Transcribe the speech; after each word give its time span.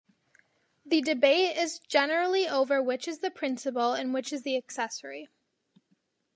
The 0.83 1.01
debate 1.03 1.55
is 1.57 1.77
generally 1.77 2.47
over 2.49 2.81
which 2.81 3.07
is 3.07 3.19
the 3.19 3.29
principal 3.29 3.93
and 3.93 4.11
which 4.15 4.33
is 4.33 4.41
the 4.41 4.57
accessory. 4.57 5.29